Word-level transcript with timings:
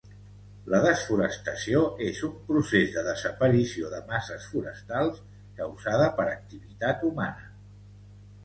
La 0.73 0.77
desforestació 0.83 1.81
és 2.05 2.21
un 2.29 2.33
procés 2.47 2.89
de 2.95 3.03
desaparició 3.09 3.91
de 3.93 4.01
masses 4.13 4.49
forestals 4.55 5.23
causada 5.81 6.09
per 6.21 6.27
activitat 6.33 7.07
humana 7.13 7.51